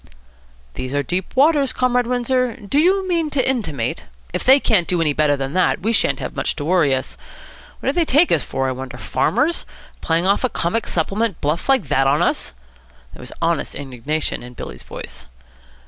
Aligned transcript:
"These 0.73 0.95
are 0.95 1.03
deep 1.03 1.35
waters, 1.35 1.71
Comrade 1.71 2.07
Windsor. 2.07 2.55
Do 2.55 2.79
you 2.79 3.07
mean 3.07 3.29
to 3.29 3.47
intimate?" 3.47 4.05
"If 4.33 4.43
they 4.43 4.59
can't 4.59 4.87
do 4.87 4.99
any 4.99 5.13
better 5.13 5.37
than 5.37 5.53
that, 5.53 5.81
we 5.81 5.93
shan't 5.93 6.19
have 6.19 6.35
much 6.35 6.55
to 6.55 6.65
worry 6.65 6.95
us. 6.95 7.17
What 7.81 7.89
do 7.89 7.93
they 7.93 8.03
take 8.03 8.31
us 8.31 8.43
for, 8.43 8.67
I 8.67 8.71
wonder? 8.71 8.97
Farmers? 8.97 9.63
Playing 10.01 10.25
off 10.25 10.43
a 10.43 10.49
comic 10.49 10.87
supplement 10.87 11.39
bluff 11.39 11.69
like 11.69 11.87
that 11.89 12.07
on 12.07 12.23
us!" 12.23 12.55
There 13.13 13.21
was 13.21 13.31
honest 13.43 13.75
indignation 13.75 14.41
in 14.41 14.55
Billy's 14.55 14.81
voice. 14.81 15.27